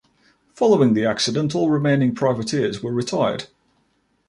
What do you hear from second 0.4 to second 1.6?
Following the accident,